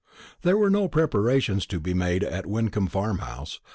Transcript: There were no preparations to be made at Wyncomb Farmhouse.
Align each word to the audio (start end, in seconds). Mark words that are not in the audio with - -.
There 0.41 0.57
were 0.57 0.71
no 0.71 0.87
preparations 0.87 1.67
to 1.67 1.79
be 1.79 1.93
made 1.93 2.23
at 2.23 2.47
Wyncomb 2.47 2.87
Farmhouse. 2.87 3.59